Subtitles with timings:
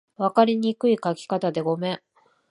[0.17, 2.01] 分かりにくい書き方でごめん